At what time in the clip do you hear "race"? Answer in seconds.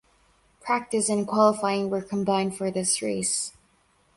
3.03-3.53